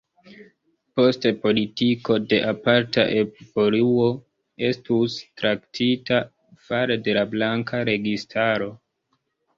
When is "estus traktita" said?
4.71-6.19